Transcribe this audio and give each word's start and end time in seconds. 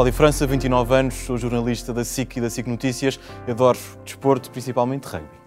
Cláudio 0.00 0.14
França, 0.14 0.46
29 0.46 0.94
anos, 0.94 1.12
sou 1.12 1.36
jornalista 1.36 1.92
da 1.92 2.02
SIC 2.02 2.38
e 2.38 2.40
da 2.40 2.48
SIC 2.48 2.66
Notícias, 2.66 3.20
adoro 3.46 3.78
desporto, 4.02 4.50
principalmente 4.50 5.04
rugby. 5.04 5.39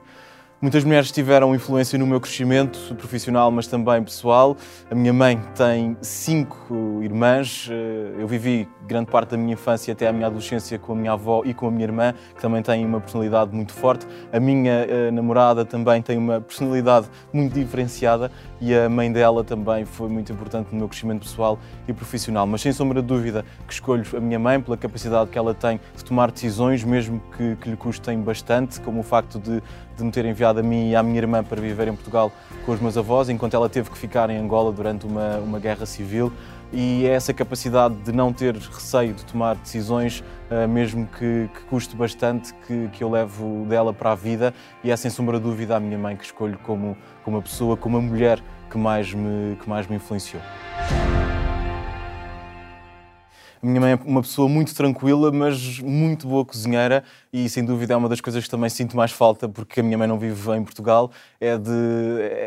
Muitas 0.64 0.86
mulheres 0.86 1.12
tiveram 1.12 1.54
influência 1.54 2.00
no 2.00 2.08
meu 2.08 2.22
crescimento 2.22 2.96
profissional, 2.96 3.52
mas 3.52 3.68
também 3.68 4.02
pessoal. 4.02 4.56
A 4.90 4.96
minha 4.96 5.12
mãe 5.12 5.38
tem 5.54 5.98
cinco 6.02 7.02
irmãs. 7.04 7.68
Eh, 7.70 8.22
eu 8.22 8.26
vivi 8.26 8.66
grande 8.88 9.12
parte 9.12 9.32
da 9.32 9.38
minha 9.38 9.56
infância 9.56 9.92
até 9.92 10.08
a 10.08 10.14
minha 10.14 10.28
adolescência 10.28 10.80
com 10.80 10.94
a 10.94 10.96
minha 10.96 11.12
avó 11.12 11.42
e 11.46 11.54
com 11.54 11.68
a 11.68 11.72
minha 11.72 11.84
irmã, 11.84 12.14
que 12.34 12.42
também 12.42 12.62
tem 12.62 12.86
uma 12.86 13.02
personalidade 13.02 13.54
muito 13.54 13.74
forte. 13.74 14.08
A 14.32 14.40
minha 14.40 14.86
uh, 14.88 15.12
namorada 15.12 15.66
também 15.66 16.02
tem 16.02 16.18
uma 16.18 16.40
personalidade 16.40 17.08
muito 17.34 17.54
diferenciada 17.54 18.32
e 18.62 18.74
a 18.74 18.90
mãe 18.90 19.12
dela 19.12 19.44
também 19.44 19.86
foi 19.86 20.10
muito 20.10 20.32
importante 20.32 20.70
no 20.72 20.80
meu 20.80 20.88
crescimento 20.88 21.22
pessoal 21.24 21.60
e 21.88 21.94
profissional. 21.94 22.46
Mas 22.48 22.62
sem 22.62 22.72
sombra 22.72 23.02
de 23.02 23.08
dúvida 23.08 23.46
que 23.68 23.74
escolho 23.74 24.06
a 24.16 24.20
minha 24.20 24.40
mãe 24.40 24.62
pela 24.62 24.78
capacidade 24.78 25.30
que 25.30 25.38
ela 25.38 25.54
tem 25.54 25.80
de 25.96 26.04
tomar 26.06 26.32
decisões, 26.32 26.84
mesmo 26.84 27.22
que, 27.38 27.56
que 27.58 27.70
lhe 27.70 27.78
custem 27.78 28.20
bastante, 28.22 28.80
como 28.82 29.00
o 29.00 29.04
facto 29.04 29.40
de, 29.40 29.62
de 29.96 30.04
me 30.04 30.12
ter 30.12 30.26
enviado 30.26 30.53
a 30.60 30.64
mim 30.64 30.92
e 30.92 30.96
à 30.96 31.04
minha 31.04 31.18
irmã 31.18 31.44
para 31.44 31.60
viver 31.60 31.88
em 31.88 31.94
Portugal 31.94 32.32
com 32.66 32.72
os 32.72 32.80
meus 32.80 32.98
avós, 32.98 33.30
enquanto 33.30 33.54
ela 33.56 33.70
teve 33.70 33.90
que 33.90 33.98
ficar 33.98 34.30
em 34.30 34.38
Angola 34.38 34.72
durante 34.72 35.06
uma, 35.06 35.38
uma 35.38 35.60
guerra 35.60 35.86
civil. 35.86 36.32
E 36.72 37.06
é 37.06 37.12
essa 37.12 37.32
capacidade 37.34 37.94
de 37.96 38.12
não 38.12 38.34
ter 38.34 38.56
receio 38.56 39.14
de 39.14 39.24
tomar 39.26 39.56
decisões, 39.56 40.24
eh, 40.50 40.66
mesmo 40.66 41.08
que, 41.08 41.48
que 41.54 41.62
custe 41.70 41.96
bastante, 41.96 42.52
que, 42.66 42.90
que 42.94 43.04
eu 43.04 43.12
levo 43.12 43.66
dela 43.70 43.94
para 43.94 44.14
a 44.14 44.16
vida. 44.16 44.54
E 44.84 44.90
é 44.90 44.98
sem 44.98 45.12
sombra 45.12 45.38
de 45.38 45.44
dúvida 45.44 45.76
a 45.76 45.80
minha 45.80 46.00
mãe 46.00 46.16
que 46.16 46.24
escolho 46.24 46.58
como, 46.64 46.98
como 47.24 47.38
a 47.38 47.42
pessoa, 47.44 47.78
como 47.78 47.98
a 47.98 48.02
mulher 48.02 48.42
que 48.72 48.78
mais 48.78 49.14
me, 49.14 49.56
que 49.58 49.70
mais 49.70 49.86
me 49.86 49.98
influenciou. 49.98 50.42
A 53.64 53.66
minha 53.66 53.80
mãe 53.80 53.94
é 53.94 54.00
uma 54.04 54.22
pessoa 54.22 54.50
muito 54.50 54.76
tranquila, 54.76 55.32
mas 55.32 55.80
muito 55.80 56.28
boa 56.28 56.44
cozinheira 56.44 57.02
e 57.32 57.48
sem 57.48 57.64
dúvida 57.64 57.94
é 57.94 57.96
uma 57.96 58.10
das 58.10 58.20
coisas 58.20 58.44
que 58.44 58.50
também 58.50 58.70
sinto 58.70 58.98
mais 58.98 59.14
falta, 59.14 59.48
porque 59.48 59.80
a 59.80 59.84
minha 59.84 59.98
mãe 59.98 60.06
não 60.06 60.20
vive 60.20 60.52
em 60.52 60.62
Portugal, 60.62 61.10
é, 61.40 61.58
de, 61.58 61.72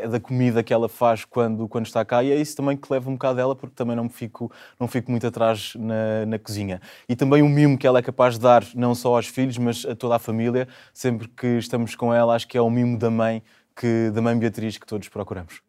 é 0.02 0.06
da 0.08 0.20
comida 0.20 0.62
que 0.62 0.74
ela 0.74 0.90
faz 0.90 1.24
quando, 1.24 1.66
quando 1.68 1.86
está 1.86 2.04
cá 2.04 2.22
e 2.22 2.30
é 2.30 2.36
isso 2.36 2.54
também 2.54 2.76
que 2.76 2.86
leva 2.92 3.08
um 3.08 3.14
bocado 3.14 3.36
dela, 3.36 3.56
porque 3.56 3.74
também 3.74 3.96
não 3.96 4.10
fico, 4.10 4.52
não 4.78 4.86
fico 4.86 5.10
muito 5.10 5.26
atrás 5.26 5.72
na, 5.76 6.26
na 6.26 6.38
cozinha. 6.38 6.82
E 7.08 7.16
também 7.16 7.40
o 7.40 7.48
mimo 7.48 7.78
que 7.78 7.86
ela 7.86 7.98
é 7.98 8.02
capaz 8.02 8.34
de 8.34 8.40
dar, 8.40 8.62
não 8.74 8.94
só 8.94 9.16
aos 9.16 9.26
filhos, 9.26 9.56
mas 9.56 9.86
a 9.86 9.96
toda 9.96 10.16
a 10.16 10.18
família, 10.18 10.68
sempre 10.92 11.28
que 11.28 11.46
estamos 11.56 11.94
com 11.94 12.12
ela, 12.12 12.34
acho 12.34 12.46
que 12.46 12.58
é 12.58 12.60
o 12.60 12.68
mimo 12.68 12.98
da 12.98 13.10
mãe, 13.10 13.42
que, 13.74 14.10
da 14.10 14.20
mãe 14.20 14.38
Beatriz 14.38 14.76
que 14.76 14.86
todos 14.86 15.08
procuramos. 15.08 15.62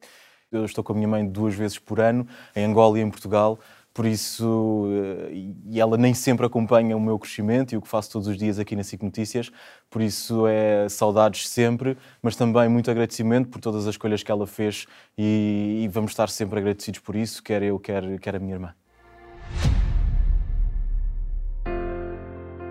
Eu 0.52 0.66
estou 0.66 0.84
com 0.84 0.94
a 0.94 0.95
minha 0.95 1.08
mãe 1.08 1.26
duas 1.26 1.56
vezes 1.56 1.80
por 1.80 2.02
ano, 2.02 2.28
em 2.54 2.66
Angola 2.66 3.00
e 3.00 3.02
em 3.02 3.09
Portugal 3.09 3.58
por 3.98 4.06
isso, 4.06 4.90
eh, 4.92 5.31
e 5.72 5.81
ela 5.81 5.98
nem 5.98 6.14
sempre 6.14 6.45
acompanha 6.45 6.95
o 6.95 7.00
meu 7.00 7.17
crescimento 7.17 7.73
e 7.73 7.78
o 7.78 7.81
que 7.81 7.88
faço 7.88 8.12
todos 8.12 8.28
os 8.28 8.38
dias 8.38 8.59
aqui 8.59 8.76
na 8.76 8.84
SIC 8.84 9.02
Notícias, 9.02 9.50
por 9.89 10.04
isso 10.04 10.45
é 10.45 10.88
saudades 10.88 11.50
sempre, 11.50 11.98
mas 12.22 12.36
também 12.36 12.70
muito 12.70 12.92
agradecimento 12.92 13.50
por 13.50 13.59
todas 13.59 13.88
as 13.88 13.95
escolhas 13.95 14.22
que 14.22 14.31
ela 14.31 14.45
fez 14.45 14.86
e, 15.17 15.81
e 15.84 15.88
vamos 15.88 16.12
estar 16.12 16.30
sempre 16.30 16.59
agradecidos 16.59 17.00
por 17.00 17.16
isso, 17.16 17.42
quer 17.42 17.64
eu, 17.64 17.80
quer, 17.80 18.20
quer 18.20 18.36
a 18.36 18.39
minha 18.39 18.54
irmã. 18.54 18.77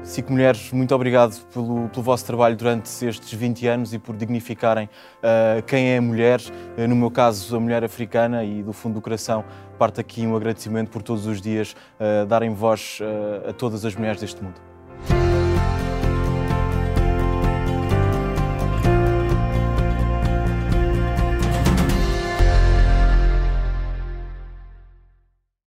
Cinco 0.07 0.31
Mulheres, 0.31 0.71
muito 0.71 0.95
obrigado 0.95 1.37
pelo, 1.53 1.89
pelo, 1.89 2.03
vosso 2.03 2.25
trabalho 2.25 2.57
durante 2.57 2.89
estes 3.05 3.33
20 3.33 3.67
anos 3.67 3.93
e 3.93 3.99
por 3.99 4.17
dignificarem 4.17 4.89
uh, 5.19 5.61
quem 5.67 5.89
é 5.89 5.99
a 5.99 6.01
mulher, 6.01 6.41
uh, 6.79 6.87
no 6.87 6.95
meu 6.95 7.11
caso, 7.11 7.57
a 7.57 7.59
mulher 7.59 7.83
africana, 7.83 8.45
e 8.45 8.63
do 8.63 8.73
fundo 8.73 8.95
do 8.95 9.01
coração 9.01 9.45
parte 9.77 10.01
aqui 10.01 10.25
um 10.25 10.37
agradecimento 10.37 10.91
por 10.91 11.03
todos 11.03 11.27
os 11.27 11.41
dias 11.41 11.75
uh, 11.99 12.25
darem 12.25 12.55
voz 12.55 13.01
a 13.49 13.53
todas 13.53 13.85
as 13.85 13.97
mulheres 13.97 14.21
deste 14.21 14.43
mundo. 14.43 14.76